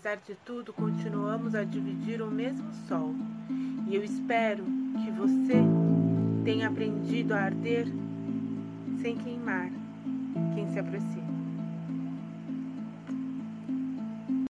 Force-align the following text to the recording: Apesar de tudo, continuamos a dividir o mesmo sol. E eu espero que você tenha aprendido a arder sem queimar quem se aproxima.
Apesar 0.00 0.16
de 0.26 0.34
tudo, 0.46 0.72
continuamos 0.72 1.54
a 1.54 1.62
dividir 1.62 2.22
o 2.22 2.30
mesmo 2.30 2.72
sol. 2.88 3.14
E 3.86 3.94
eu 3.94 4.02
espero 4.02 4.64
que 4.64 5.10
você 5.10 5.56
tenha 6.42 6.68
aprendido 6.68 7.34
a 7.34 7.40
arder 7.42 7.86
sem 9.02 9.18
queimar 9.18 9.70
quem 10.54 10.66
se 10.72 10.78
aproxima. 10.78 11.29